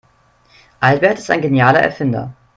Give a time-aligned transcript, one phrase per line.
[0.79, 2.33] Albert ist ein genialer Erfinder.